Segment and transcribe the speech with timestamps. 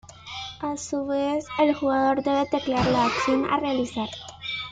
[0.61, 4.09] A su vez, el jugador debe teclear la acción a realizar.